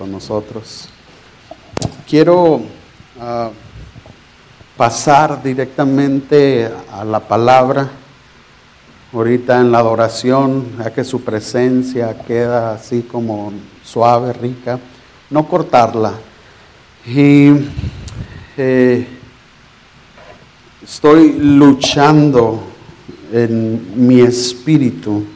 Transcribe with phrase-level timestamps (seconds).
[0.00, 0.88] con nosotros.
[2.08, 3.50] Quiero uh,
[4.74, 7.86] pasar directamente a la palabra.
[9.12, 13.52] Ahorita en la adoración, ya que su presencia queda así como
[13.84, 14.78] suave, rica,
[15.28, 16.14] no cortarla.
[17.04, 17.50] Y
[18.56, 19.06] eh,
[20.82, 22.62] estoy luchando
[23.30, 25.26] en mi espíritu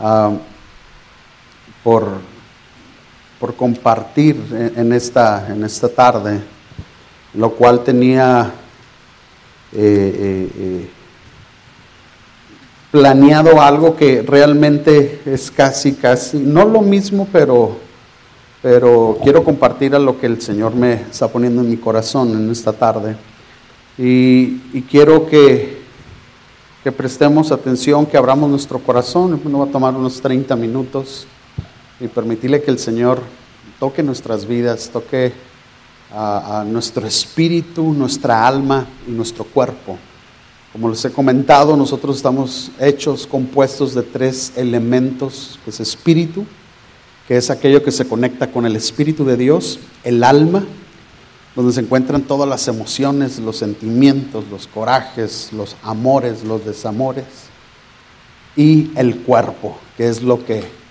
[0.00, 0.38] uh,
[1.82, 2.31] por
[3.42, 4.36] por compartir
[4.76, 6.40] en esta, en esta tarde,
[7.34, 8.52] lo cual tenía
[9.72, 10.90] eh, eh, eh,
[12.92, 17.78] planeado algo que realmente es casi, casi, no lo mismo, pero,
[18.62, 22.48] pero quiero compartir a lo que el Señor me está poniendo en mi corazón en
[22.48, 23.16] esta tarde.
[23.98, 25.82] Y, y quiero que,
[26.84, 29.40] que prestemos atención, que abramos nuestro corazón.
[29.44, 31.26] Nos va a tomar unos 30 minutos
[32.02, 33.22] y permitirle que el Señor
[33.78, 35.32] toque nuestras vidas, toque
[36.12, 39.96] a, nuestro espíritu, nuestra alma y nuestro cuerpo.
[40.72, 46.44] Como les he comentado, nosotros estamos hechos, compuestos de tres elementos, que es espíritu,
[47.28, 50.64] que es aquello que se conecta con el espíritu de Dios, el alma,
[51.54, 57.24] donde se encuentran todas las emociones, los sentimientos, los corajes, los amores, los desamores,
[58.56, 60.81] y el cuerpo, que es lo que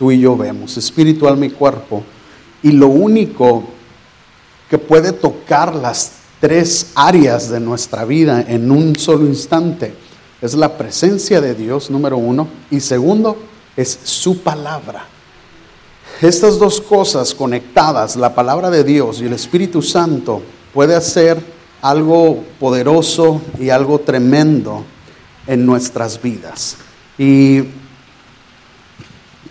[0.00, 2.02] tú y yo vemos, espíritu, alma y cuerpo.
[2.62, 3.64] Y lo único
[4.70, 9.92] que puede tocar las tres áreas de nuestra vida en un solo instante
[10.40, 13.36] es la presencia de Dios, número uno, y segundo,
[13.76, 15.04] es su palabra.
[16.22, 20.40] Estas dos cosas conectadas, la palabra de Dios y el Espíritu Santo,
[20.72, 21.38] puede hacer
[21.82, 24.82] algo poderoso y algo tremendo
[25.46, 26.78] en nuestras vidas.
[27.18, 27.64] Y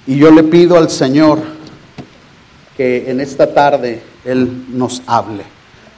[0.10, 1.38] y yo le pido al Señor
[2.76, 5.44] que en esta tarde Él nos hable.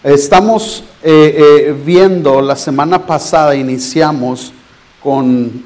[0.04, 4.52] Estamos eh, eh, viendo, la semana pasada iniciamos
[5.02, 5.64] con,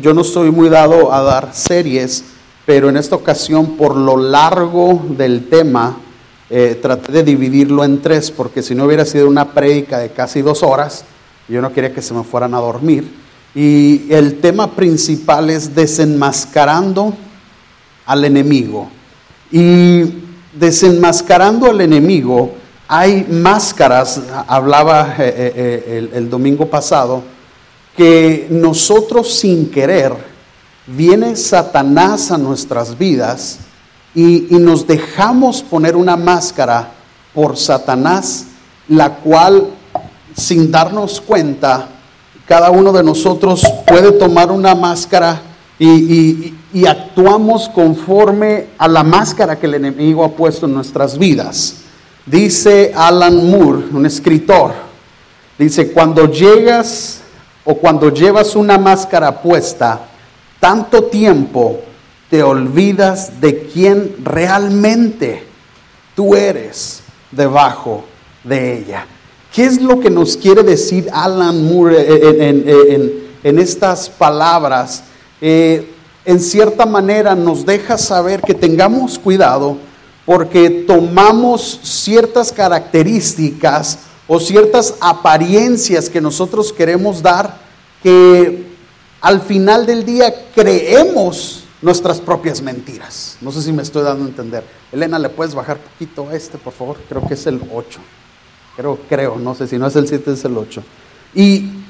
[0.00, 2.26] yo no estoy muy dado a dar series,
[2.64, 5.96] pero en esta ocasión por lo largo del tema
[6.48, 10.42] eh, traté de dividirlo en tres, porque si no hubiera sido una prédica de casi
[10.42, 11.04] dos horas,
[11.48, 13.12] yo no quería que se me fueran a dormir.
[13.52, 17.12] Y el tema principal es desenmascarando
[18.06, 18.88] al enemigo.
[19.50, 20.04] Y
[20.52, 22.54] desenmascarando al enemigo,
[22.88, 27.22] hay máscaras, hablaba eh, eh, eh, el, domingo pasado,
[27.96, 30.12] que nosotros sin querer,
[30.86, 33.60] viene Satanás a nuestras vidas
[34.14, 36.90] y, y nos dejamos poner una máscara
[37.32, 38.46] por Satanás,
[38.88, 39.68] la cual
[40.36, 41.88] sin darnos cuenta,
[42.46, 45.40] cada uno de nosotros puede tomar una máscara
[45.78, 46.54] y,
[46.86, 51.76] actuamos conforme a la máscara que el enemigo ha puesto en nuestras vidas.
[52.24, 54.72] Dice Alan Moore, un escritor,
[55.58, 57.20] dice, cuando llegas
[57.64, 60.00] o cuando llevas una máscara puesta
[60.58, 61.80] tanto tiempo,
[62.30, 65.44] te olvidas de quién realmente
[66.14, 68.04] tú eres debajo
[68.44, 69.06] de ella.
[69.52, 72.06] ¿Qué es lo que nos quiere decir Alan Moore
[73.42, 75.04] en estas palabras?
[75.42, 75.92] Eh,
[76.24, 79.78] en cierta manera nos deja saber que tengamos cuidado
[80.24, 87.58] porque tomamos ciertas características o ciertas apariencias que nosotros queremos dar
[88.02, 88.66] que
[89.20, 93.36] al final del día creemos nuestras propias mentiras.
[93.40, 94.64] No sé si me estoy dando a entender.
[94.92, 96.98] Elena, ¿le puedes bajar poquito a este, por favor?
[97.08, 98.00] Creo que es el 8.
[98.76, 100.82] Creo, creo, no sé si no es el 7, es el 8.
[101.34, 101.82] Y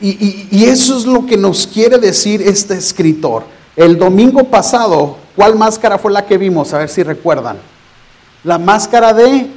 [0.00, 3.44] y, eso es lo que nos quiere decir este escritor.
[3.76, 6.72] El domingo pasado, ¿cuál máscara fue la que vimos?
[6.72, 7.58] A ver si recuerdan.
[8.44, 9.50] La máscara de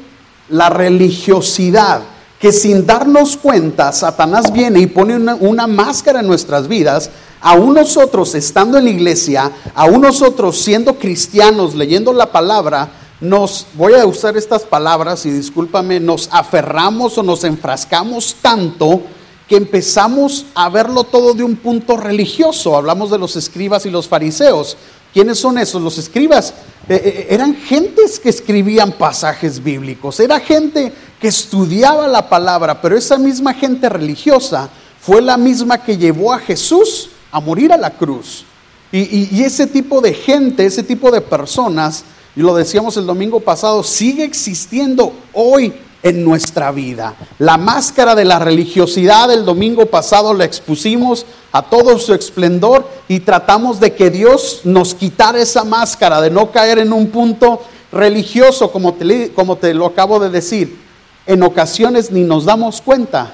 [0.50, 2.02] la religiosidad,
[2.40, 7.12] que sin darnos cuenta, Satanás viene y pone una, máscara en nuestras vidas,
[7.42, 12.90] aún nosotros estando en la iglesia, aún nosotros siendo cristianos, leyendo la palabra,
[13.20, 19.02] nos, voy a usar estas palabras y discúlpame, nos aferramos o nos enfrascamos tanto
[19.48, 22.76] que empezamos a verlo todo de un punto religioso.
[22.76, 24.78] Hablamos de los escribas y los fariseos.
[25.14, 25.82] ¿Quiénes son esos?
[25.82, 26.54] Los escribas
[26.90, 32.98] eh, eh, eran gentes que escribían pasajes bíblicos, era gente que estudiaba la palabra, pero
[32.98, 34.70] esa misma gente religiosa
[35.02, 38.46] fue la misma que llevó a Jesús a morir a la cruz.
[38.92, 42.06] Y, y ese tipo de gente, ese tipo de personas,
[42.36, 45.74] y lo decíamos el domingo pasado, sigue existiendo hoy
[46.08, 47.16] en nuestra vida.
[47.40, 53.20] La máscara de la religiosidad el domingo pasado la expusimos a todo su esplendor y
[53.20, 57.62] tratamos de que Dios nos quitara esa máscara, de no caer en un punto
[57.92, 60.80] religioso, como te, como te lo acabo de decir,
[61.26, 63.34] en ocasiones ni nos damos cuenta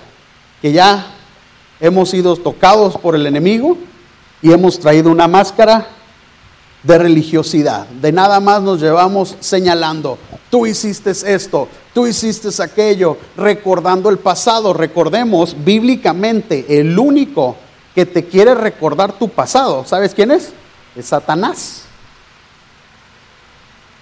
[0.61, 1.07] que ya
[1.79, 3.77] hemos sido tocados por el enemigo
[4.41, 5.87] y hemos traído una máscara
[6.81, 7.87] de religiosidad.
[7.87, 10.17] De nada más nos llevamos señalando,
[10.49, 14.73] tú hiciste esto, tú hiciste aquello, recordando el pasado.
[14.73, 17.55] Recordemos bíblicamente, el único
[17.93, 20.51] que te quiere recordar tu pasado, ¿sabes quién es?
[20.95, 21.83] Es Satanás.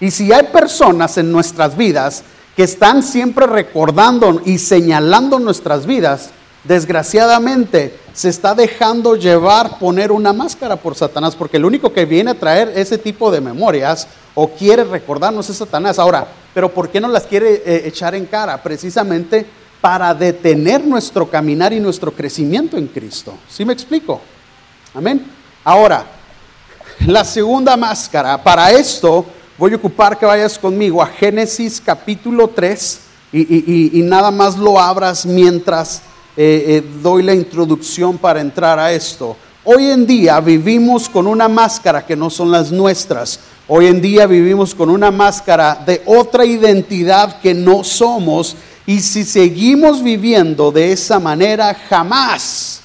[0.00, 2.24] Y si hay personas en nuestras vidas
[2.56, 6.30] que están siempre recordando y señalando nuestras vidas,
[6.64, 12.32] desgraciadamente se está dejando llevar poner una máscara por Satanás, porque el único que viene
[12.32, 15.98] a traer ese tipo de memorias o quiere recordarnos es Satanás.
[15.98, 18.62] Ahora, pero ¿por qué no las quiere eh, echar en cara?
[18.62, 19.46] Precisamente
[19.80, 23.34] para detener nuestro caminar y nuestro crecimiento en Cristo.
[23.48, 24.20] ¿Sí me explico?
[24.94, 25.24] Amén.
[25.64, 26.06] Ahora,
[27.06, 29.26] la segunda máscara, para esto
[29.58, 33.00] voy a ocupar que vayas conmigo a Génesis capítulo 3
[33.32, 36.02] y nada más lo abras mientras
[36.34, 39.36] eh, eh, doy la introducción para entrar a esto.
[39.64, 43.38] Hoy en día vivimos con una máscara que no son las nuestras.
[43.74, 48.54] Hoy en día vivimos con una máscara de otra identidad que no somos.
[48.84, 52.82] Y si seguimos viviendo de esa manera, jamás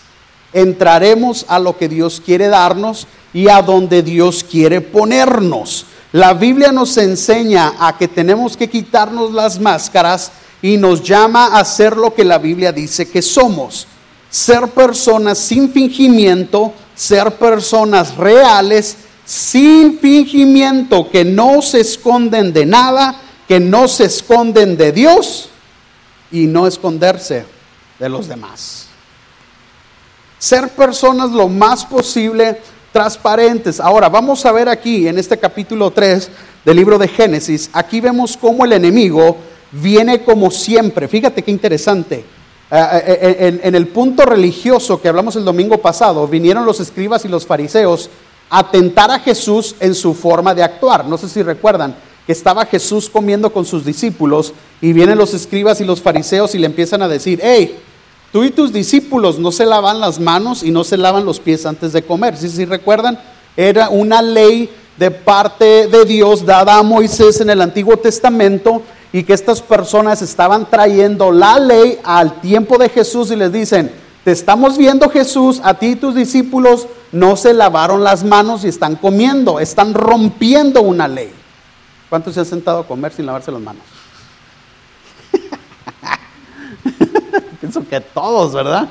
[0.54, 5.88] entraremos a lo que Dios quiere darnos y a donde Dios quiere ponernos.
[6.13, 10.31] La Biblia nos enseña a que tenemos que quitarnos las máscaras
[10.62, 13.88] y nos llama a ser lo que la Biblia dice que somos.
[14.30, 18.95] Ser personas sin fingimiento, ser personas reales,
[19.28, 25.50] sin fingimiento, que no se esconden de nada, que no se esconden de Dios
[26.32, 27.46] y no esconderse
[28.00, 28.88] de los demás.
[30.40, 32.62] Ser personas lo más posible
[32.94, 33.82] transparentes.
[33.82, 36.30] Ahora, vamos a ver aquí en este capítulo 3
[36.64, 39.36] del libro de Génesis, aquí vemos cómo el enemigo
[39.74, 41.10] viene como siempre.
[41.10, 42.16] Fíjate qué interesante.
[42.16, 42.24] Eh,
[42.72, 47.28] eh, eh, en, el punto religioso que hablamos el domingo pasado, vinieron los escribas y
[47.28, 48.10] los fariseos
[48.50, 51.06] a tentar a Jesús en su forma de actuar.
[51.06, 51.96] No sé si recuerdan
[52.26, 56.60] que estaba Jesús comiendo con sus discípulos y vienen los escribas y los fariseos y
[56.60, 57.80] le empiezan a decir, hey,
[58.32, 61.66] tú y tus discípulos no se lavan las manos y no se lavan los pies
[61.66, 62.36] antes de comer.
[62.36, 63.20] Si ¿Sí, recuerdan,
[63.56, 68.82] era una ley de parte de Dios dada a Moisés en el Antiguo Testamento
[69.14, 73.92] y que estas personas estaban trayendo la ley al tiempo de Jesús y les dicen,
[74.28, 78.68] te estamos viendo Jesús, a ti y tus discípulos no se lavaron las manos y
[78.68, 81.32] están comiendo, están rompiendo una ley.
[82.10, 83.84] ¿Cuántos se han sentado a comer sin lavarse las manos?
[87.62, 88.90] Pienso que todos, ¿verdad?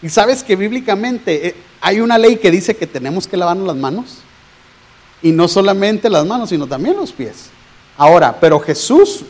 [0.00, 3.76] Y sabes que bíblicamente eh, hay una ley que dice que tenemos que lavarnos las
[3.76, 4.18] manos.
[5.20, 7.50] Y no solamente las manos, sino también los pies.
[7.96, 9.24] Ahora, pero Jesús,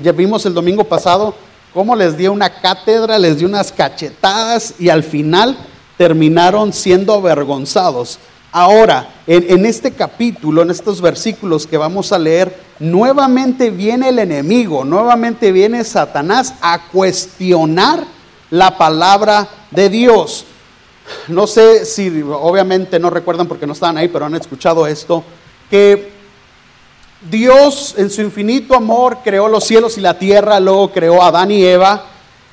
[0.00, 1.34] ya vimos el domingo pasado
[1.72, 5.56] cómo les dio una cátedra, les dio unas cachetadas y al final
[5.96, 8.18] terminaron siendo avergonzados.
[8.54, 14.84] Ahora, en, este capítulo, en estos versículos que vamos a leer, nuevamente viene el enemigo,
[14.84, 18.04] nuevamente viene Satanás a cuestionar
[18.50, 20.44] la palabra de Dios.
[21.28, 25.24] No sé si obviamente no recuerdan porque no estaban ahí, pero han escuchado esto,
[25.70, 26.12] que
[27.30, 31.50] Dios en su infinito amor creó los cielos y la tierra, luego creó a Adán
[31.50, 32.06] y Eva,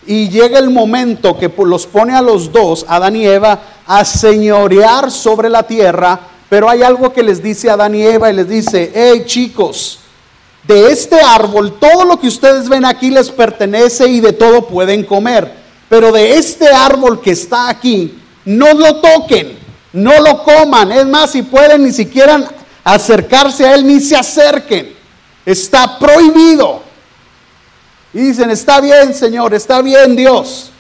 [0.06, 5.12] y llega el momento que los pone a los dos, Adán y Eva, a señorear
[5.12, 8.48] sobre la tierra, pero hay algo que les dice a Adán y Eva y les
[8.48, 10.00] dice, hey chicos,
[10.64, 15.04] de este árbol todo lo que ustedes ven aquí les pertenece y de todo pueden
[15.04, 15.52] comer,
[15.90, 19.58] pero de este árbol que está aquí, no lo toquen,
[19.94, 20.92] no lo coman.
[20.92, 22.40] Es más, si pueden ni siquiera
[22.84, 24.94] acercarse a él, ni se acerquen.
[25.46, 26.84] Está prohibido.
[28.14, 30.72] Y dicen, está bien, Señor, está bien, Dios.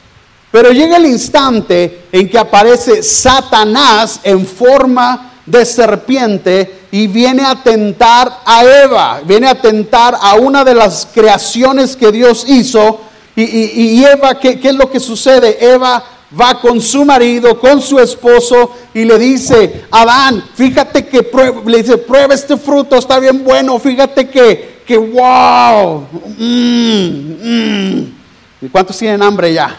[0.51, 7.62] Pero llega el instante en que aparece Satanás en forma de serpiente y viene a
[7.62, 13.01] tentar a Eva, viene a tentar a una de las creaciones que Dios hizo.
[13.36, 15.58] Y, Eva, ¿qué, ¿qué es lo que sucede?
[15.62, 16.03] Eva
[16.39, 21.81] va con su marido, con su esposo y le dice, Adán, fíjate que prueba, le
[21.81, 26.05] dice, prueba este fruto, está bien bueno, fíjate que, que wow.
[26.38, 28.13] Mm, mm".
[28.62, 29.75] ¿Y cuántos tienen hambre ya?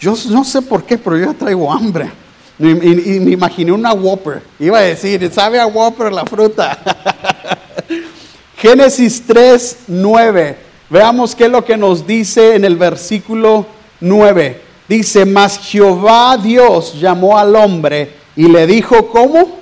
[0.00, 2.10] Yo no sé por qué, pero yo traigo hambre.
[2.58, 4.42] Y, me imaginé una Whopper.
[4.58, 6.78] Iba a decir, ¿sabe a Whopper la fruta?
[8.56, 10.56] Génesis 3, 9.
[10.90, 13.66] Veamos qué es lo que nos dice en el versículo
[14.00, 14.71] 9.
[14.88, 19.58] Dice, mas Jehová Dios llamó al hombre y le dijo, ¿cómo?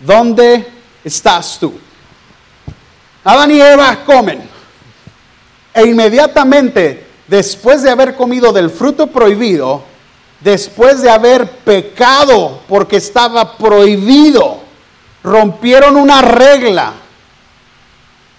[0.00, 0.66] ¿Dónde
[1.04, 1.74] estás tú?
[3.24, 4.48] Adán y Eva comen.
[5.74, 9.82] E inmediatamente, después de haber comido del fruto prohibido,
[10.40, 14.60] después de haber pecado porque estaba prohibido,
[15.22, 16.94] rompieron una regla.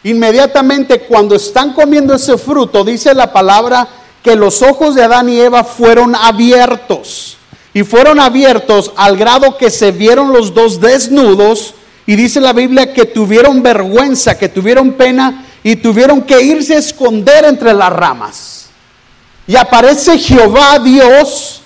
[0.04, 3.88] Inmediatamente cuando están comiendo ese fruto, dice la palabra
[4.24, 7.38] que los ojos de Adán y Eva fueron abiertos.
[7.74, 11.76] Y fueron abiertos al grado que se vieron los dos desnudos.
[12.06, 16.80] Y dice la Biblia que tuvieron vergüenza, que tuvieron pena y tuvieron que irse a
[16.80, 18.70] esconder entre las ramas.
[19.46, 21.62] Y aparece Jehová Dios.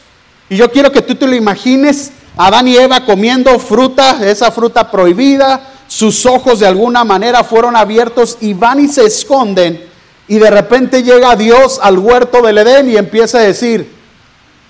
[0.49, 4.89] Y yo quiero que tú te lo imagines, Adán y Eva comiendo fruta, esa fruta
[4.89, 5.69] prohibida.
[5.87, 9.92] Sus ojos de alguna manera fueron abiertos y van y se esconden.
[10.33, 13.95] Y de repente llega Dios al huerto del Edén y empieza a decir,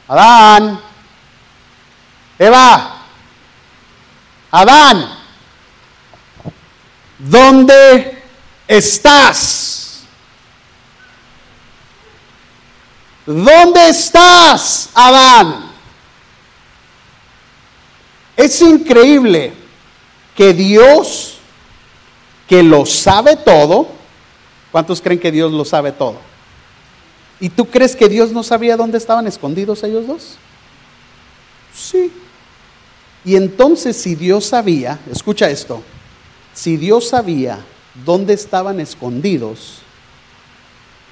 [0.10, 0.78] Adán,
[2.38, 3.06] Eva,
[4.52, 5.20] Adán,
[7.18, 8.24] ¿dónde
[8.68, 10.04] estás?
[13.26, 15.72] ¿Dónde estás, Adán?
[18.36, 19.54] Es increíble
[20.36, 21.38] que Dios,
[22.50, 24.03] que lo sabe todo,
[24.74, 26.18] ¿cuántos creen que Dios lo sabe todo?
[27.40, 30.38] ¿Y tú crees que Dios no sabía dónde estaban escondidos ellos dos?
[31.74, 32.12] Sí.
[33.24, 35.82] Y entonces si Dios sabía, escucha esto,
[36.54, 37.60] si Dios sabía
[38.06, 39.80] dónde estaban escondidos,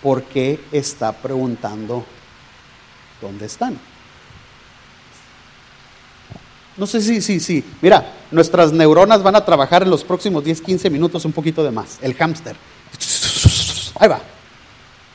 [0.01, 2.03] ¿por qué está preguntando
[3.21, 3.79] dónde están?
[6.77, 7.63] No sé si, sí, sí.
[7.81, 11.71] Mira, nuestras neuronas van a trabajar en los próximos 10, 15 minutos un poquito de
[11.71, 11.99] más.
[12.01, 12.55] El hámster.
[14.01, 14.19] Ahí va.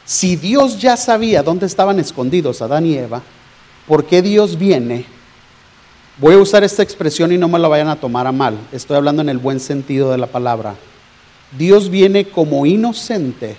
[0.07, 3.21] Si Dios ya sabía dónde estaban escondidos Adán y Eva,
[3.87, 5.05] ¿por qué Dios viene
[6.19, 8.59] Voy a usar esta expresión y no me la vayan a tomar a mal.
[8.73, 10.75] Estoy hablando en el buen sentido de la palabra.
[11.59, 13.55] Dios viene como inocente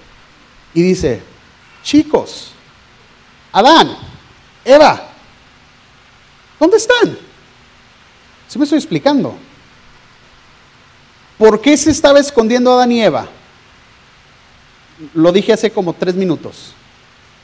[0.74, 1.22] y dice,
[1.84, 2.54] chicos,
[3.52, 3.96] Adán,
[4.66, 5.08] Eva,
[6.60, 7.16] ¿dónde están?
[8.48, 9.36] ¿Sí me estoy explicando?
[11.38, 13.28] ¿Por qué se estaba escondiendo Adán y Eva?
[15.14, 16.74] Lo dije hace como tres minutos.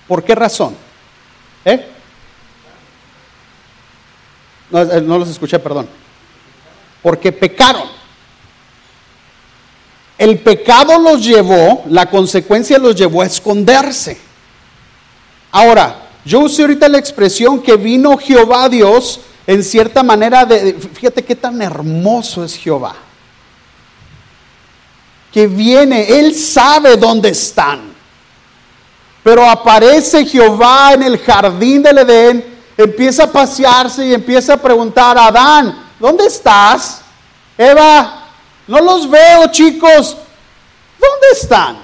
[0.08, 0.76] ¿Por qué razón?
[1.66, 1.88] ¿Eh?
[4.72, 5.88] Eh, no, los escuché, perdón.
[7.02, 7.88] Porque pecaron.
[10.18, 14.18] El pecado los llevó, la consecuencia los llevó a esconderse.
[15.52, 21.24] Ahora, yo usé ahorita la expresión que vino Jehová Dios en cierta manera de, fíjate
[21.24, 22.96] qué tan hermoso es Jehová.
[25.34, 27.92] Que viene, Él sabe dónde están.
[29.24, 35.18] Pero aparece Jehová en el jardín del Edén empieza a pasearse y empieza a preguntar
[35.18, 37.02] a Adán, ¿dónde estás?
[37.58, 38.28] Eva,
[38.68, 40.18] no los veo chicos,
[41.00, 41.78] ¿dónde están?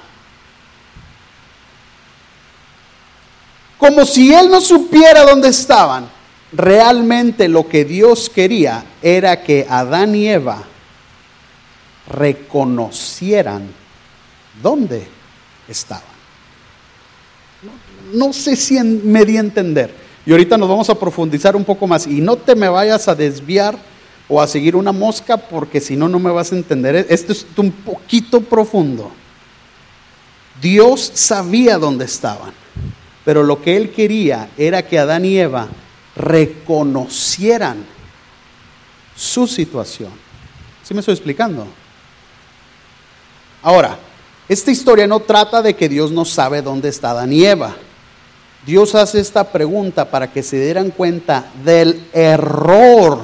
[3.78, 6.10] Como si él no supiera dónde estaban.
[6.52, 10.64] Realmente lo que Dios quería era que Adán y Eva
[12.10, 13.70] reconocieran
[14.62, 15.08] dónde
[15.68, 16.04] estaban.
[18.14, 19.94] No, sé si me di a entender.
[20.26, 22.08] Y ahorita nos vamos a profundizar un poco más.
[22.08, 23.78] Y no te me vayas a desviar
[24.28, 27.06] o a seguir una mosca porque si no, no me vas a entender.
[27.10, 29.12] Esto es un poquito profundo.
[30.62, 32.54] Dios sabía dónde estaban,
[33.24, 35.70] pero lo que él quería era que Adán y Eva
[36.16, 37.86] reconocieran
[39.16, 40.12] su situación.
[40.84, 41.68] ¿Sí me estoy explicando?
[43.62, 43.98] Ahora,
[44.48, 47.76] esta historia no trata de que Dios no sabe dónde está Adán y Eva.
[48.66, 53.22] Dios hace esta pregunta para que se dieran cuenta del error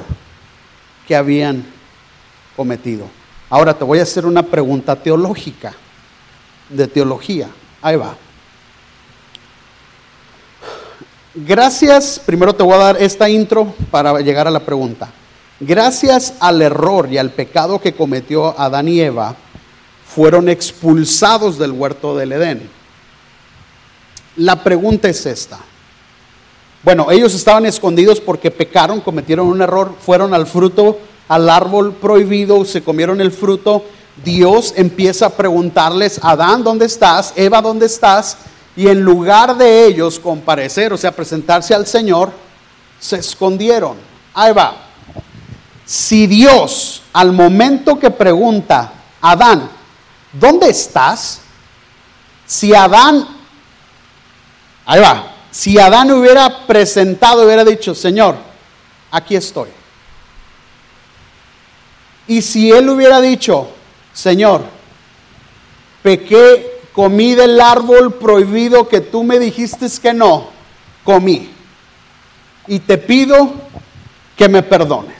[1.06, 1.64] que habían
[2.54, 3.06] cometido.
[3.48, 5.74] Ahora te voy a hacer una pregunta teológica,
[6.68, 7.48] de teología.
[7.80, 8.16] Ahí va.
[11.34, 15.10] Gracias, primero te voy a dar esta intro para llegar a la pregunta.
[15.60, 19.36] Gracias al error y al pecado que cometió Adán y Eva,
[20.16, 22.70] fueron expulsados del huerto del Edén.
[24.36, 25.58] La pregunta es esta.
[26.82, 32.64] Bueno, ellos estaban escondidos porque pecaron, cometieron un error, fueron al fruto, al árbol prohibido,
[32.64, 33.84] se comieron el fruto.
[34.24, 37.34] Dios empieza a preguntarles, Adán, ¿dónde estás?
[37.36, 38.38] Eva, ¿dónde estás?
[38.74, 42.32] Y en lugar de ellos comparecer, o sea, presentarse al Señor,
[42.98, 43.98] se escondieron.
[44.32, 44.76] Ahí va.
[45.84, 49.75] Si Dios al momento que pregunta, Adán,
[50.32, 51.40] ¿dónde estás?
[52.46, 53.36] Si Adán
[54.86, 55.32] Ahí va.
[55.50, 58.36] Si Adán hubiera presentado, hubiera dicho, Señor,
[59.10, 59.68] aquí estoy.
[62.28, 63.68] Y si él hubiera dicho,
[64.12, 64.64] Señor,
[66.02, 70.50] pequé, comí del árbol prohibido que tú me dijiste que no,
[71.04, 71.50] comí.
[72.68, 73.52] Y te pido
[74.36, 75.15] que me perdones.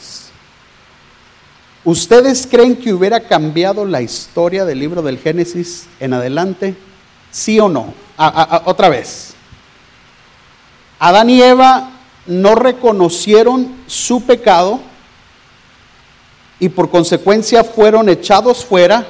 [1.87, 6.75] ¿Ustedes creen que hubiera cambiado la historia del libro del Génesis en adelante?
[7.31, 7.95] ¿Sí o no?
[8.65, 9.35] otra vez.
[10.99, 11.91] Adán y Eva
[12.27, 14.81] no reconocieron su pecado
[16.59, 19.07] y por consecuencia fueron echados fuera.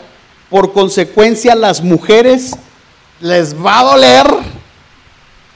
[0.50, 2.56] Por consecuencia las mujeres
[3.20, 4.26] les va a doler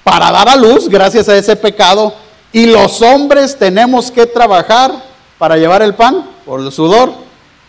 [0.02, 2.14] para dar a luz gracias a ese pecado
[2.50, 5.09] y los hombres tenemos que trabajar
[5.40, 7.14] para llevar el pan por el sudor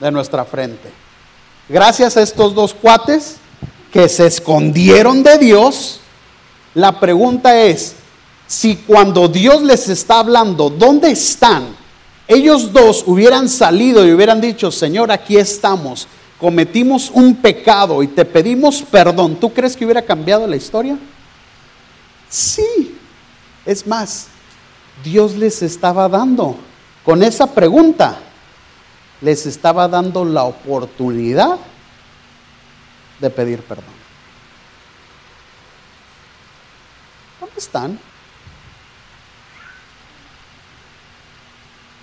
[0.02, 0.92] de nuestra frente.
[1.70, 3.38] Gracias a estos dos cuates
[3.94, 6.02] que se escondieron de Dios,
[6.74, 7.96] la pregunta es,
[8.46, 11.74] si cuando Dios les está hablando, ¿dónde están?
[12.28, 16.10] Ellos dos hubieran salido y hubieran dicho, Señor, aquí estamos,
[16.42, 20.98] cometimos un pecado y te pedimos perdón, ¿tú crees que hubiera cambiado la historia?
[22.28, 22.98] Sí,
[23.66, 24.28] es más,
[25.06, 26.58] Dios les estaba dando,
[27.04, 28.20] con esa pregunta,
[29.22, 31.58] les estaba dando la oportunidad
[33.20, 34.02] de pedir perdón.
[37.40, 38.00] ¿Dónde están?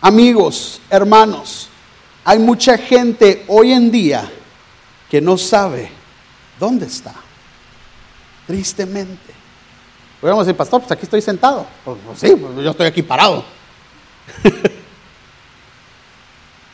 [0.00, 1.69] Amigos, hermanos,
[2.25, 4.31] hay mucha gente hoy en día
[5.11, 5.90] que no sabe
[6.59, 7.14] dónde está.
[8.47, 9.35] Tristemente.
[10.21, 11.67] Podríamos decir, pastor, pues aquí estoy sentado.
[11.85, 13.45] Pues, pues sí, pues yo estoy aquí parado.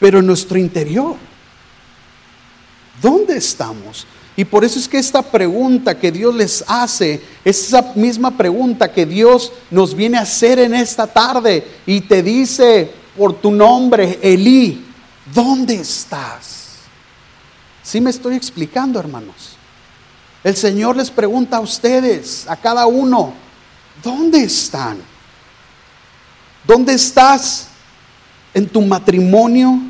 [0.01, 1.17] Pero en nuestro interior,
[3.01, 4.07] ¿dónde estamos?
[4.37, 8.93] Y por eso es que esta pregunta que Dios les hace, es esa misma pregunta
[8.93, 14.19] que Dios nos viene a hacer en esta tarde y te dice por tu nombre,
[14.21, 14.85] Elí,
[15.33, 16.79] ¿dónde estás?
[17.83, 19.57] ¿Sí me estoy explicando, hermanos?
[20.43, 23.35] El Señor les pregunta a ustedes, a cada uno,
[24.03, 24.99] ¿dónde están?
[26.67, 27.69] ¿Dónde estás
[28.53, 29.81] en tu matrimonio?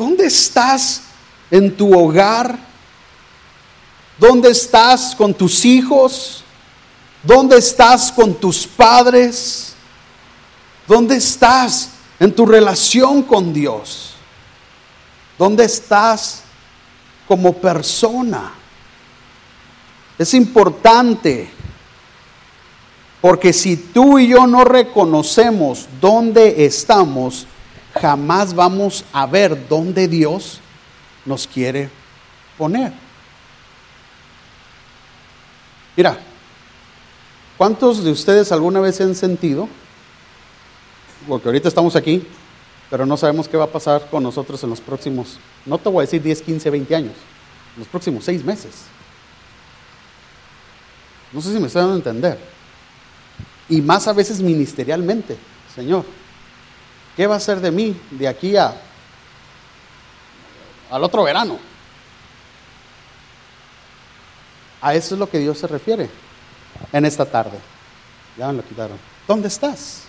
[0.00, 1.02] ¿Dónde estás
[1.50, 2.58] en tu hogar?
[4.18, 6.42] ¿Dónde estás con tus hijos?
[7.22, 9.74] ¿Dónde estás con tus padres?
[10.86, 14.14] ¿Dónde estás en tu relación con Dios?
[15.36, 16.44] ¿Dónde estás
[17.28, 18.54] como persona?
[20.18, 21.50] Es importante
[23.20, 27.46] porque si tú y yo no reconocemos dónde estamos,
[28.00, 30.60] jamás vamos a ver dónde Dios
[31.24, 31.90] nos quiere
[32.56, 32.92] poner.
[35.96, 36.18] Mira,
[37.58, 39.68] ¿cuántos de ustedes alguna vez han sentido?
[41.28, 42.26] Porque ahorita estamos aquí,
[42.88, 46.02] pero no sabemos qué va a pasar con nosotros en los próximos, no te voy
[46.02, 47.14] a decir 10, 15, 20 años,
[47.74, 48.72] en los próximos 6 meses.
[51.32, 52.38] No sé si me están a entender.
[53.68, 55.36] Y más a veces ministerialmente,
[55.74, 56.04] Señor,
[57.16, 58.74] ¿qué va a ser de mí de aquí a
[60.90, 61.58] al otro verano?
[64.80, 66.08] A eso es lo que Dios se refiere
[66.92, 67.58] en esta tarde.
[68.36, 68.98] Ya me lo quitaron.
[69.28, 70.02] ¿Dónde estás?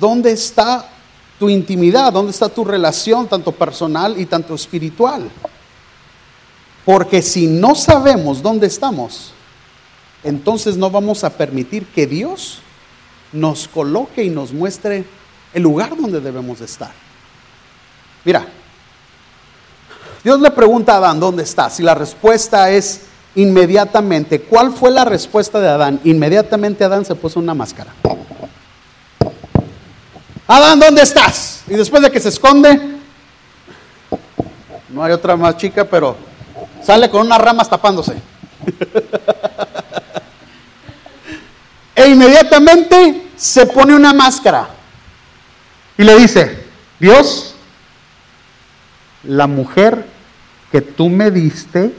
[0.00, 0.88] ¿Dónde está
[1.38, 2.12] tu intimidad?
[2.12, 5.30] ¿Dónde está tu relación, tanto personal y tanto espiritual?
[6.84, 9.32] Porque si no sabemos dónde estamos,
[10.22, 12.60] entonces no vamos a permitir que Dios
[13.34, 15.04] nos coloque y nos muestre
[15.52, 16.92] el lugar donde debemos estar.
[18.24, 18.46] Mira,
[20.22, 21.78] Dios le pregunta a Adán, ¿dónde estás?
[21.80, 23.02] Y la respuesta es
[23.34, 24.40] inmediatamente.
[24.40, 26.00] ¿Cuál fue la respuesta de Adán?
[26.04, 27.92] Inmediatamente Adán se puso una máscara.
[30.46, 31.62] Adán, ¿dónde estás?
[31.66, 32.80] Y después de que se esconde,
[34.90, 36.16] no hay otra más chica, pero
[36.82, 38.14] sale con unas ramas tapándose.
[41.94, 44.68] e inmediatamente se pone una máscara
[45.96, 46.64] y le dice,
[46.98, 47.54] Dios,
[49.22, 50.06] la mujer
[50.72, 51.92] que tú me diste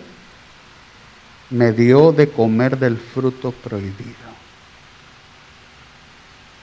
[1.49, 4.25] me dio de comer del fruto prohibido.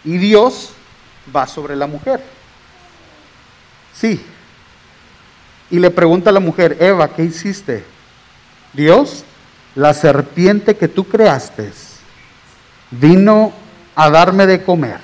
[0.05, 0.71] Y Dios
[1.35, 2.23] va sobre la mujer.
[3.95, 4.21] Sí.
[5.71, 7.85] Y le pregunta a la mujer, Eva, ¿qué hiciste?
[8.73, 9.25] Dios,
[9.75, 11.73] la serpiente que tú creaste,
[12.93, 13.53] vino
[13.95, 15.01] a darme de comer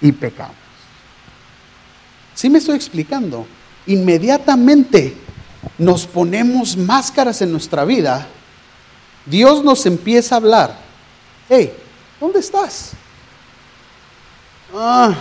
[0.00, 0.56] y pecamos.
[2.34, 3.46] ¿Sí me estoy explicando?
[3.86, 5.16] Inmediatamente
[5.78, 8.26] nos ponemos máscaras en nuestra vida,
[9.26, 10.76] Dios nos empieza a hablar.
[11.48, 11.72] Hey,
[12.20, 12.92] ¿dónde estás?
[14.74, 15.14] Ah,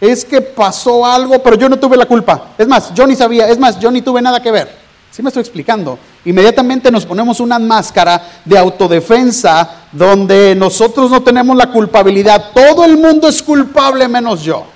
[0.00, 2.54] es que pasó algo, pero yo no tuve la culpa.
[2.56, 4.85] Es más, yo ni sabía, es más, yo ni tuve nada que ver.
[5.16, 5.98] ¿Sí me estoy explicando?
[6.26, 12.50] Inmediatamente nos ponemos una máscara de autodefensa donde nosotros no tenemos la culpabilidad.
[12.52, 14.66] Todo el mundo es culpable menos yo.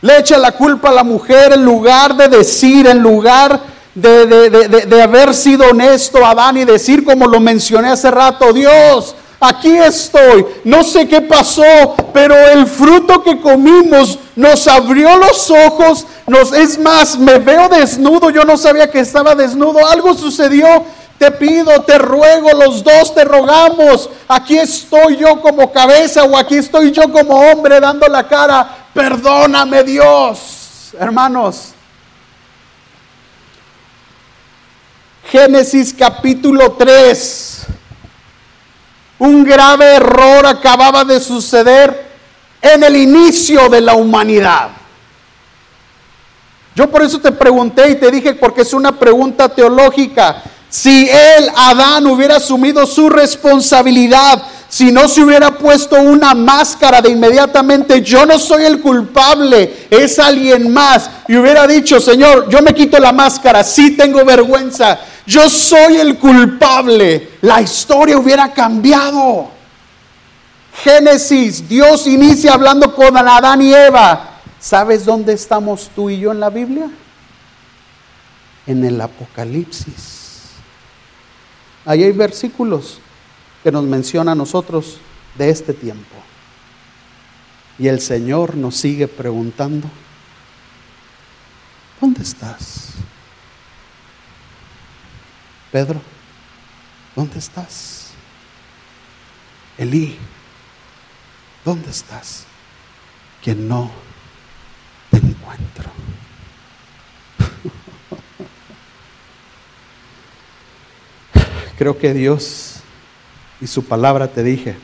[0.00, 3.60] Le echa la culpa a la mujer en lugar de decir, en lugar
[3.96, 4.26] de,
[4.86, 10.46] de, haber sido honesto Adán y decir como lo mencioné hace rato, Dios, aquí estoy,
[10.64, 16.78] no sé qué pasó, pero el fruto que comimos nos abrió los ojos, nos, es
[16.78, 20.84] más, me veo desnudo, yo no sabía que estaba desnudo, algo sucedió,
[21.18, 26.56] te pido, te ruego, los dos te rogamos, aquí estoy yo como cabeza o aquí
[26.56, 28.86] estoy yo como hombre dando la cara.
[28.94, 31.72] Perdóname Dios, hermanos.
[35.30, 37.66] Génesis capítulo 3.
[39.18, 42.08] Un grave error acababa de suceder
[42.62, 44.70] en el inicio de la humanidad.
[46.74, 51.50] Yo por eso te pregunté y te dije, porque es una pregunta teológica, si él,
[51.56, 58.26] Adán, hubiera asumido su responsabilidad si no se hubiera puesto una máscara de inmediatamente, yo
[58.26, 63.12] no soy el culpable, es alguien más, y hubiera dicho, Señor, yo me quito la
[63.12, 69.50] máscara, sí tengo vergüenza, yo soy el culpable, la historia hubiera cambiado.
[70.82, 74.40] Génesis, Dios inicia hablando con Adán y Eva.
[74.58, 76.90] ¿Sabes dónde estamos tú y yo en la Biblia?
[78.66, 80.52] En el Apocalipsis.
[81.84, 82.98] Ahí hay versículos
[83.62, 84.96] que nos menciona a nosotros
[85.36, 86.16] de este tiempo.
[87.78, 89.88] Y el Señor nos sigue preguntando,
[92.00, 92.87] ¿dónde estás?
[95.70, 96.00] Pedro,
[97.14, 98.12] ¿dónde estás?
[99.76, 100.16] Elí,
[101.64, 102.44] ¿dónde estás?
[103.42, 103.90] Que no
[105.10, 105.90] te encuentro.
[111.78, 112.76] Creo que Dios
[113.60, 114.76] y su palabra te dije,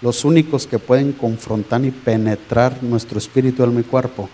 [0.00, 4.30] los únicos que pueden confrontar y penetrar nuestro espíritu, alma y cuerpo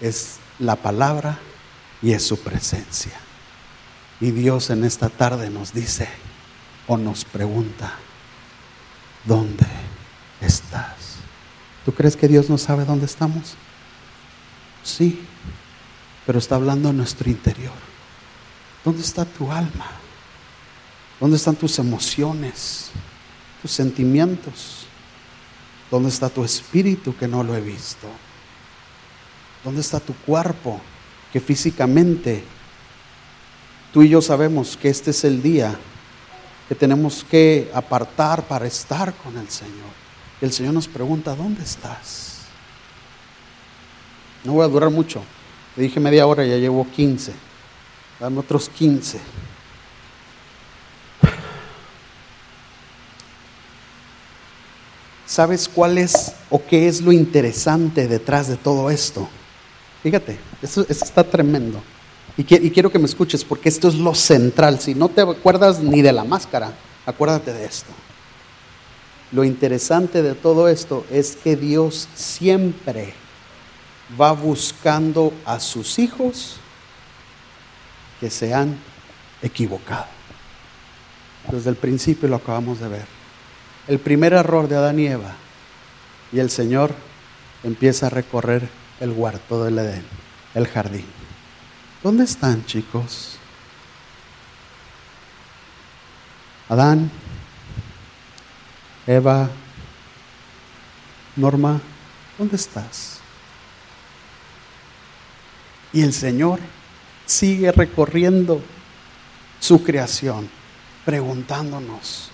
[0.00, 1.38] es la palabra
[2.02, 3.12] y es su presencia.
[4.22, 6.08] Y Dios en esta tarde nos dice
[6.86, 7.92] o nos pregunta,
[9.24, 9.66] ¿dónde
[10.40, 11.16] estás?
[11.84, 13.56] ¿Tú crees que Dios no sabe dónde estamos?
[14.84, 15.20] Sí,
[16.24, 17.74] pero está hablando en nuestro interior.
[18.84, 19.90] ¿Dónde está tu alma?
[21.18, 22.92] ¿Dónde están tus emociones?
[23.60, 24.86] tus sentimientos?
[25.90, 28.06] ¿Dónde está tu espíritu que no lo he visto?
[29.64, 30.80] ¿Dónde está tu cuerpo
[31.32, 32.44] que físicamente
[33.92, 35.78] tú y yo sabemos que este es el día
[36.68, 39.92] que tenemos que apartar para estar con el Señor?
[40.40, 42.40] El Señor nos pregunta, ¿dónde estás?
[44.44, 45.22] No voy a durar mucho.
[45.76, 47.32] Le dije media hora, ya llevo 15.
[48.18, 49.20] Dame otros 15.
[55.26, 59.28] ¿Sabes cuál es o qué es lo interesante detrás de todo esto?
[60.02, 61.82] Fíjate, esto, está tremendo.
[62.36, 64.80] Y, y, quiero que me escuches porque esto es lo central.
[64.80, 66.72] Si no te acuerdas ni de la máscara,
[67.04, 67.90] acuérdate de esto.
[69.32, 73.14] Lo interesante de todo esto es que Dios siempre
[74.20, 76.56] va buscando a sus hijos
[78.20, 78.78] que se han
[79.42, 80.06] equivocado.
[81.50, 83.22] Desde el principio lo acabamos de ver
[83.88, 85.34] el primer error de Adán y Eva.
[86.32, 86.94] Y el Señor
[87.62, 88.68] empieza a recorrer
[89.00, 90.04] el huerto del Edén,
[90.54, 91.04] el jardín.
[92.02, 93.36] ¿Dónde están, chicos?
[96.68, 97.08] Adán,
[99.06, 99.48] Eva,
[101.36, 101.80] Norma,
[102.36, 103.20] ¿dónde estás?
[105.92, 106.58] Y el Señor
[107.24, 108.60] sigue recorriendo
[109.60, 110.50] su creación,
[111.04, 112.30] preguntándonos,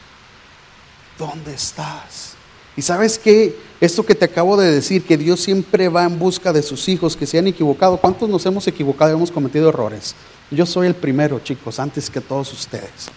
[1.19, 2.38] ¿dónde estás?
[2.79, 6.53] Y sabes que esto que te acabo de decir, que Dios siempre va en busca
[6.53, 7.97] de sus hijos que se han equivocado.
[7.97, 10.15] ¿Cuántos nos hemos equivocado y hemos cometido errores?
[10.53, 13.11] Yo soy el primero, chicos, antes que todos ustedes.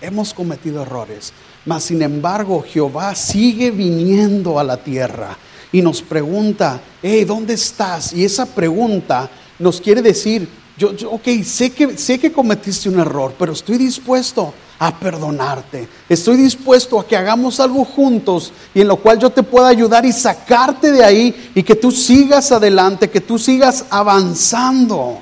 [0.00, 1.32] Hemos cometido errores,
[1.66, 5.36] mas sin embargo Jehová sigue viniendo a la tierra
[5.72, 8.12] y nos pregunta, hey, ¿dónde estás?
[8.12, 9.28] Y esa pregunta
[9.58, 13.78] nos quiere decir, yo, yo ok, sé que, sé que cometiste un error, pero estoy
[13.78, 15.88] dispuesto a perdonarte.
[16.08, 20.06] Estoy dispuesto a que hagamos algo juntos y en lo cual yo te pueda ayudar
[20.06, 25.20] y sacarte de ahí y que tú sigas adelante, que tú sigas avanzando.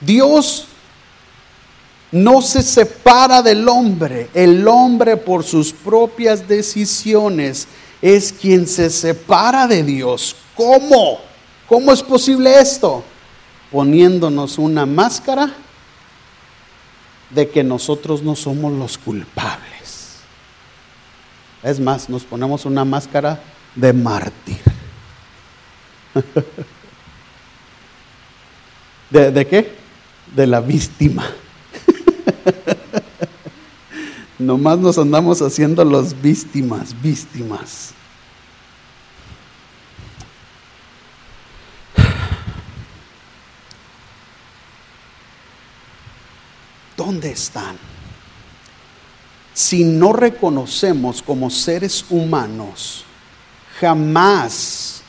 [0.00, 0.66] Dios
[2.12, 4.28] no se separa del hombre.
[4.34, 7.66] El hombre por sus propias decisiones
[8.00, 10.36] es quien se separa de Dios.
[10.54, 11.18] ¿Cómo?
[11.68, 13.02] ¿Cómo es posible esto?
[13.70, 15.52] Poniéndonos una máscara
[17.34, 20.20] de que nosotros no somos los culpables.
[21.62, 23.42] Es más, nos ponemos una máscara
[23.74, 24.60] de mártir.
[29.10, 29.72] ¿De, ¿De, qué?
[30.34, 31.30] De la víctima.
[34.38, 37.94] Nomás nos andamos haciendo los víctimas, víctimas.
[47.04, 47.76] ¿Dónde están?
[49.52, 53.04] Si no reconocemos como seres humanos,
[53.80, 55.02] jamás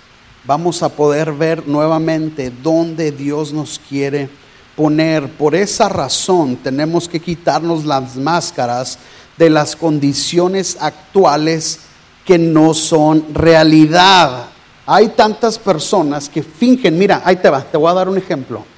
[0.44, 4.28] vamos a poder ver nuevamente dónde Dios nos quiere
[4.76, 5.30] poner.
[5.34, 8.98] Por esa razón tenemos que quitarnos las máscaras
[9.38, 11.82] de las condiciones actuales
[12.26, 14.48] que no son realidad.
[14.88, 18.73] Hay tantas personas que fingen, mira, ahí te va, te voy a dar un ejemplo.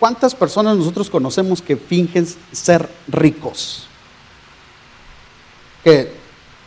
[0.00, 3.86] ¿Cuántas personas nosotros conocemos que fingen ser ricos?
[5.84, 6.10] Que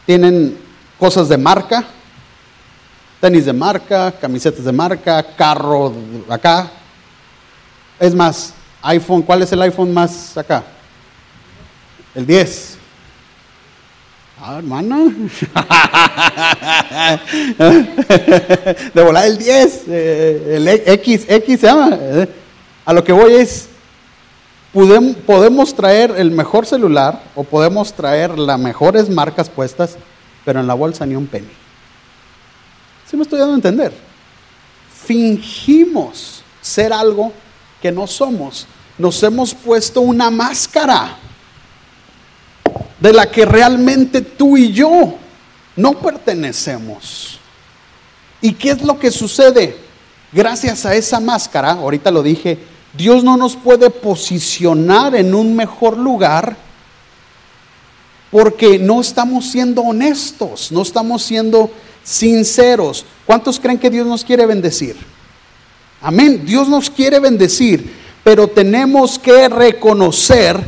[0.05, 0.55] tienen
[0.99, 1.83] cosas de marca,
[3.19, 5.91] tenis de marca, camisetas de marca, carro
[6.29, 6.69] acá.
[7.99, 10.63] Es más, iPhone, ¿cuál es el iPhone más acá?
[12.13, 12.77] El 10.
[14.39, 15.05] Ah, hermano.
[18.93, 21.97] De volar el 10, eh, el X, X se llama.
[22.85, 23.69] A lo que voy es,
[25.25, 29.97] podemos traer el mejor celular o podemos traer las mejores marcas puestas,
[30.43, 31.47] pero en la bolsa ni un penny.
[33.09, 33.93] ¿Sí me estoy dando a entender?
[35.05, 37.31] Fingimos ser algo
[37.81, 38.67] que no somos.
[38.97, 41.17] Nos hemos puesto una máscara
[42.99, 45.15] de la que realmente tú y yo
[45.75, 47.39] no pertenecemos.
[48.41, 49.82] ¿Y qué es lo que sucede?
[50.33, 52.57] Gracias a esa máscara, ahorita lo dije,
[52.97, 56.57] Dios no nos puede posicionar en un mejor lugar
[58.31, 61.69] porque no estamos siendo honestos, no estamos siendo
[62.03, 63.05] sinceros.
[63.27, 64.97] ¿Cuántos creen que Dios nos quiere bendecir?
[66.01, 67.93] Amén, Dios nos quiere bendecir,
[68.23, 70.59] pero tenemos que reconocer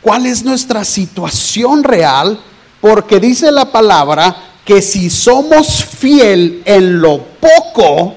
[0.00, 2.40] cuál es nuestra situación real,
[2.80, 8.16] porque dice la palabra que si somos fiel en lo poco,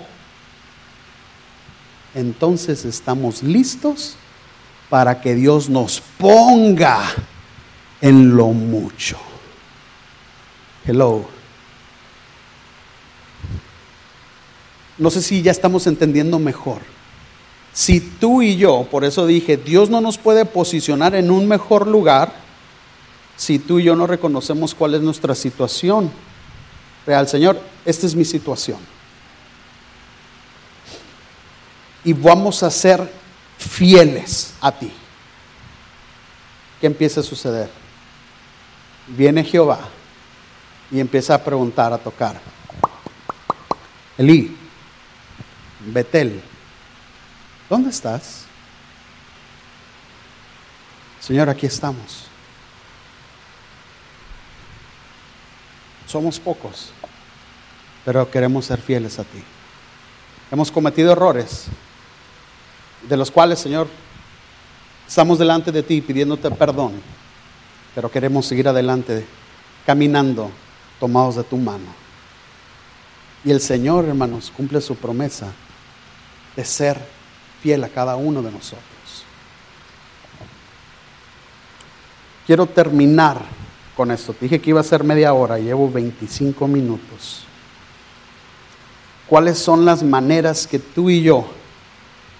[2.15, 4.15] entonces estamos listos
[4.89, 7.01] para que Dios nos ponga
[8.01, 9.17] en lo mucho.
[10.85, 11.25] Hello.
[14.97, 16.79] No sé si ya estamos entendiendo mejor.
[17.73, 21.87] Si tú y yo, por eso dije, Dios no nos puede posicionar en un mejor
[21.87, 22.33] lugar
[23.35, 26.09] si tú y yo no reconocemos cuál es nuestra situación
[27.05, 27.27] real.
[27.27, 28.94] Señor, esta es mi situación.
[32.05, 33.11] Y vamos a ser
[33.57, 34.93] fieles a ti.
[36.79, 37.69] ¿Qué empieza a suceder?
[39.07, 39.79] Viene Jehová
[40.89, 42.39] y empieza a preguntar, a tocar.
[44.17, 44.55] Elí,
[45.87, 46.41] Betel,
[47.69, 48.45] ¿Dónde estás?
[51.19, 52.25] Señor, aquí estamos.
[56.05, 56.91] Somos pocos,
[58.05, 59.43] pero queremos ser fieles a ti.
[60.51, 61.65] Hemos cometido errores,
[63.07, 63.87] de los cuales, Señor,
[65.07, 66.93] estamos delante de ti pidiéndote perdón,
[67.93, 69.25] pero queremos seguir adelante,
[69.85, 70.51] caminando,
[70.99, 72.05] tomados de tu mano.
[73.43, 75.51] Y el Señor, hermanos, cumple su promesa
[76.55, 76.99] de ser
[77.61, 78.81] fiel a cada uno de nosotros.
[82.45, 83.41] Quiero terminar
[83.95, 84.33] con esto.
[84.33, 87.45] Te dije que iba a ser media hora, llevo 25 minutos.
[89.27, 91.47] ¿Cuáles son las maneras que tú y yo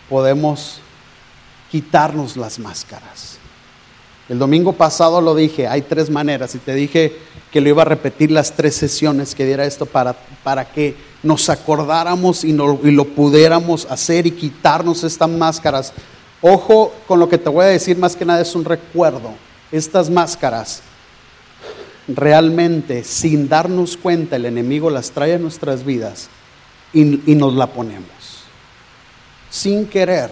[0.09, 0.79] podemos
[1.71, 3.37] quitarnos las máscaras?
[4.27, 7.15] El domingo pasado lo dije, hay tres maneras y te dije
[7.51, 10.13] que lo iba a repetir las tres sesiones que diera esto para,
[10.43, 15.93] para que nos acordáramos y, y lo pudiéramos hacer y quitarnos estas máscaras.
[16.41, 19.31] Ojo con lo que te voy a decir, más que nada es un recuerdo.
[19.71, 20.81] Estas máscaras
[22.07, 26.29] realmente sin darnos cuenta el enemigo las trae a nuestras vidas
[26.93, 28.14] y, y nos la ponemos.
[29.55, 30.31] Sin querer,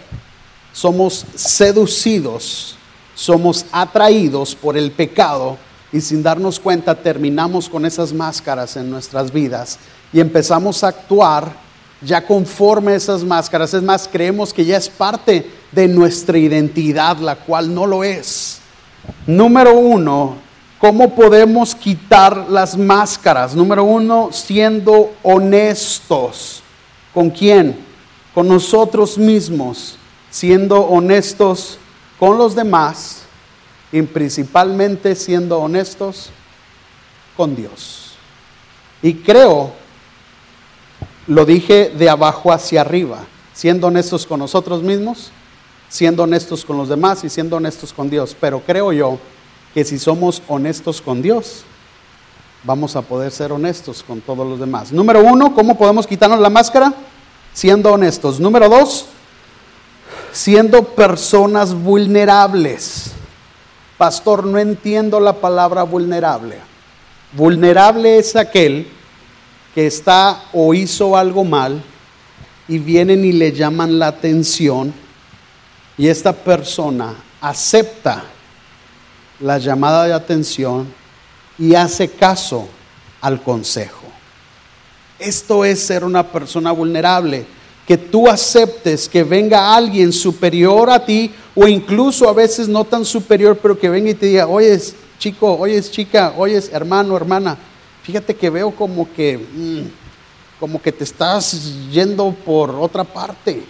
[0.73, 2.75] somos seducidos,
[3.15, 5.57] somos atraídos por el pecado
[5.93, 9.79] y sin darnos cuenta terminamos con esas máscaras en nuestras vidas
[10.11, 11.53] y empezamos a actuar
[12.01, 13.73] ya conforme a esas máscaras.
[13.73, 18.59] Es más, creemos que ya es parte de nuestra identidad, la cual no lo es.
[19.25, 20.35] Número uno,
[20.79, 23.55] ¿cómo podemos quitar las máscaras?
[23.55, 26.61] Número uno, siendo honestos.
[27.13, 27.92] ¿Con quién?
[28.33, 29.97] Con nosotros mismos,
[30.29, 31.77] siendo honestos
[32.19, 33.23] con los demás
[33.91, 36.31] y principalmente siendo honestos
[37.37, 38.13] con Dios.
[39.01, 39.71] Y creo
[41.27, 43.19] lo dije de abajo hacia arriba,
[43.53, 45.31] siendo honestos con nosotros mismos,
[45.87, 48.35] siendo honestos con los demás y siendo honestos con Dios.
[48.39, 49.19] Pero creo yo
[49.73, 51.63] que si somos honestos con Dios,
[52.63, 54.91] vamos a poder ser honestos con todos los demás.
[54.91, 56.93] Número uno, ¿cómo podemos quitarnos la máscara?
[57.53, 58.39] Siendo honestos.
[58.39, 59.05] Número dos,
[60.31, 63.11] siendo personas vulnerables.
[63.97, 66.57] Pastor, no entiendo la palabra vulnerable.
[67.31, 68.87] Vulnerable es aquel
[69.73, 71.81] que está o hizo algo mal
[72.67, 74.93] y vienen y le llaman la atención
[75.97, 78.23] y esta persona acepta
[79.39, 80.93] la llamada de atención
[81.57, 82.67] y hace caso
[83.21, 84.02] al consejo.
[85.23, 87.45] Esto es ser una persona vulnerable,
[87.87, 93.05] que tú aceptes que venga alguien superior a ti o incluso a veces no tan
[93.05, 97.57] superior, pero que venga y te diga, oyes chico, oyes chica, oyes hermano, hermana,
[98.03, 103.63] fíjate que veo como que, mm, como que te estás yendo por otra parte.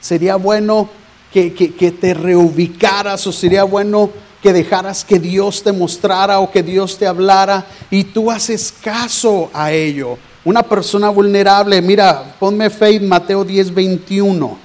[0.00, 0.88] Sería bueno
[1.32, 4.10] que, que te reubicaras o sería bueno
[4.42, 9.50] que dejaras que Dios te mostrara o que Dios te hablara y tú haces caso
[9.54, 10.18] a ello.
[10.44, 14.58] Una persona vulnerable, mira, ponme fe en Mateo 10, 21.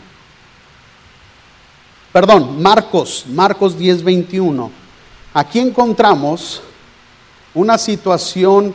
[2.11, 4.71] Perdón, Marcos, Marcos 10, 21.
[5.35, 6.63] Aquí encontramos
[7.53, 8.73] una situación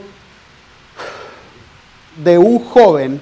[2.23, 3.21] de un joven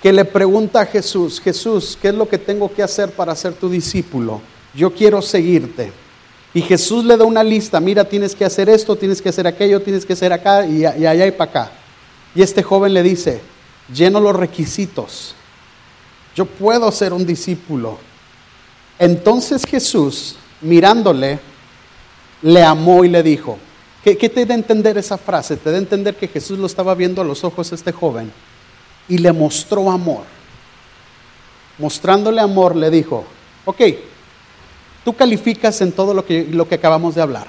[0.00, 3.52] que le pregunta a Jesús, Jesús, ¿qué es lo que tengo que hacer para ser
[3.52, 4.40] tu discípulo?
[4.74, 6.05] Yo quiero seguirte.
[6.56, 9.82] Y Jesús le da una lista, mira, tienes que hacer esto, tienes que hacer aquello,
[9.82, 11.72] tienes que hacer acá y, allá y para acá.
[12.34, 13.42] Y este joven le dice,
[13.92, 15.34] lleno los requisitos,
[16.34, 17.98] yo puedo ser un discípulo.
[18.98, 21.40] Entonces Jesús, mirándole,
[22.40, 23.58] le amó y le dijo,
[24.02, 25.58] ¿Qué, te da a entender esa frase?
[25.58, 28.32] Te da a entender que Jesús lo estaba viendo a los ojos a este joven
[29.10, 30.24] y le mostró amor.
[31.76, 33.26] Mostrándole amor le dijo,
[33.66, 33.82] ok,
[35.06, 37.46] tú calificas en todo lo que, lo que acabamos de hablar,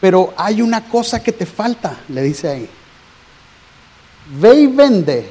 [0.00, 2.68] pero hay una cosa que te falta, le dice ahí.
[4.32, 5.30] Ve y vende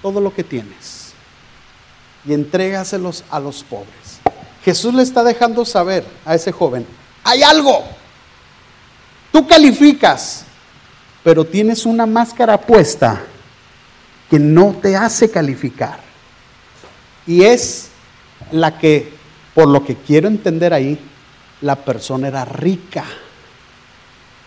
[0.00, 1.12] todo lo que tienes
[2.24, 4.20] y entrégaselos a los pobres.
[4.64, 6.86] Jesús le está dejando saber a ese joven,
[7.24, 7.82] hay algo
[9.32, 10.44] Tú calificas,
[11.24, 13.22] pero tienes una máscara puesta
[14.28, 16.00] que no te hace calificar.
[17.26, 17.88] Y es
[18.50, 19.14] la que,
[19.54, 20.98] por lo que quiero entender ahí,
[21.60, 23.04] la persona era rica.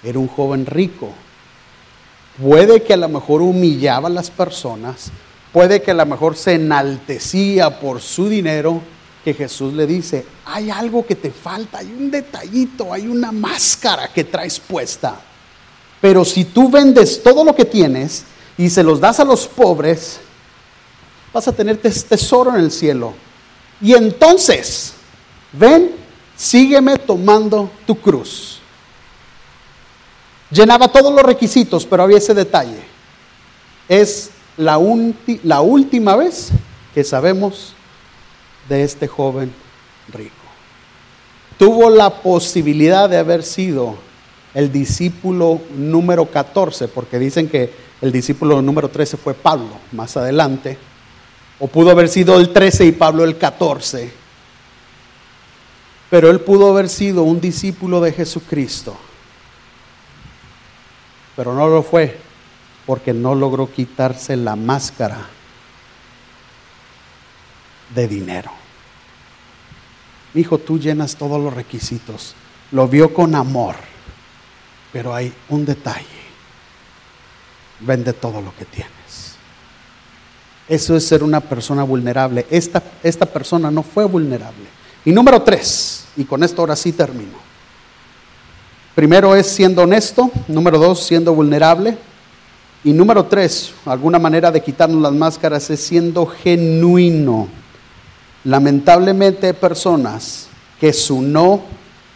[0.03, 1.11] Era un joven rico.
[2.41, 5.11] Puede que a lo mejor humillaba a las personas,
[5.53, 8.81] puede que a lo mejor se enaltecía por su dinero,
[9.23, 14.09] que Jesús le dice, hay algo que te falta, hay un detallito, hay una máscara
[14.13, 15.19] que traes puesta.
[16.01, 18.25] Pero si tú vendes todo lo que tienes
[18.57, 20.19] y se los das a los pobres,
[21.33, 23.13] vas a tener tesoro en el cielo.
[23.81, 24.94] Y entonces,
[25.57, 25.91] ven,
[26.35, 28.59] sígueme tomando tu cruz.
[30.51, 32.79] Llenaba todos los requisitos, pero había ese detalle.
[33.89, 36.49] Es la, última vez
[36.93, 37.73] que sabemos
[38.69, 39.51] de este joven
[40.11, 40.33] rico.
[41.57, 43.97] Tuvo la posibilidad de haber sido
[44.53, 50.77] el discípulo número 14, porque dicen que el discípulo número 13 fue Pablo más adelante,
[51.59, 54.24] o pudo haber sido el 13 y Pablo el 14,
[56.09, 58.95] pero él pudo haber sido un discípulo de Jesucristo,
[61.35, 62.19] pero no lo fue
[62.85, 65.27] porque no logró quitarse la máscara
[67.93, 68.51] de dinero.
[70.33, 72.35] Hijo, tú llenas todos los requisitos.
[72.71, 73.75] Lo vio con amor,
[74.91, 76.05] pero hay un detalle.
[77.79, 79.35] Vende todo lo que tienes.
[80.67, 82.45] Eso es ser una persona vulnerable.
[82.49, 84.65] Esta, esta persona no fue vulnerable.
[85.05, 87.37] Y número tres, y con esto ahora sí termino.
[88.95, 91.97] Primero es siendo honesto, número dos, siendo vulnerable.
[92.83, 97.47] Y número tres, alguna manera de quitarnos las máscaras es siendo genuino.
[98.43, 100.47] Lamentablemente hay personas
[100.79, 101.63] que su no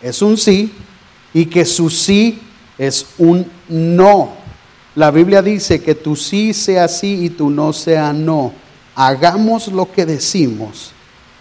[0.02, 0.72] es un sí
[1.34, 2.40] y que su sí
[2.78, 4.30] es un no.
[4.96, 8.54] La Biblia dice que tu sí sea sí y tu no sea no.
[8.96, 10.92] Hagamos lo que decimos,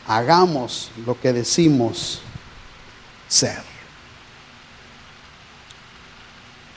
[0.08, 2.22] hagamos lo que decimos
[3.28, 3.62] ser.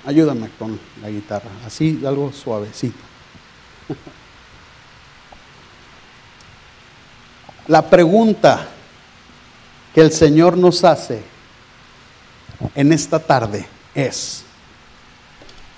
[0.05, 2.99] Ayúdame con la guitarra, así algo suavecito.
[7.67, 8.67] La pregunta
[9.93, 11.23] que el Señor nos hace
[12.75, 13.65] en esta tarde
[13.95, 14.43] es,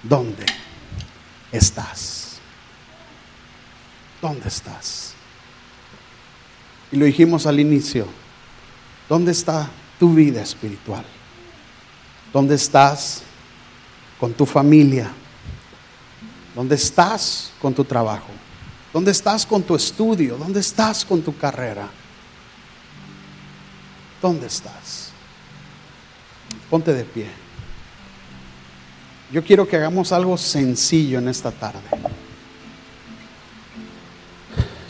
[0.01, 0.45] ¿dónde
[1.51, 2.39] estás?
[4.21, 5.12] ¿Dónde estás?
[6.93, 8.05] Y lo dijimos al inicio,
[9.09, 9.67] ¿dónde está
[9.99, 11.03] tu vida espiritual?
[12.31, 13.23] ¿Dónde estás
[14.19, 15.11] con tu familia?
[16.53, 18.27] ¿Dónde estás con tu trabajo?
[18.93, 20.37] ¿Dónde estás con tu estudio?
[20.37, 21.89] ¿Dónde estás con tu carrera?
[24.21, 25.09] ¿Dónde estás?
[26.69, 27.27] Ponte de pie.
[29.31, 32.02] Yo quiero que hagamos algo sencillo en esta tarde.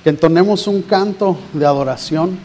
[0.04, 2.38] Que entonemos un canto de adoración.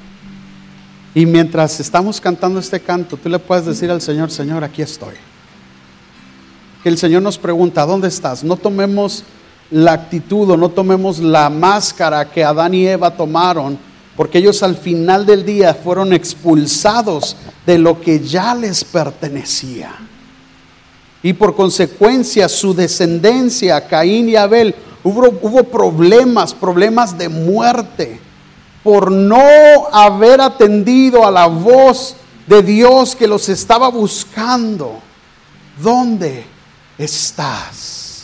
[1.14, 5.14] Y mientras estamos cantando este canto, tú le puedes decir al Señor, Señor, aquí estoy.
[6.82, 8.44] Que el Señor nos pregunta, ¿dónde estás?
[8.44, 9.24] No tomemos
[9.70, 13.78] la actitud o no tomemos la máscara que Adán y Eva tomaron,
[14.16, 17.36] porque ellos al final del día fueron expulsados
[17.66, 19.94] de lo que ya les pertenecía.
[21.22, 28.20] Y por consecuencia su descendencia, Caín y Abel, hubo, problemas, problemas de muerte,
[28.82, 29.42] por no
[29.92, 35.01] haber atendido a la voz de Dios que los estaba buscando.
[35.80, 36.44] ¿Dónde
[36.96, 38.07] estás?